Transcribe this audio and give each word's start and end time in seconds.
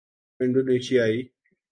انڈونیثیائی 0.39 1.19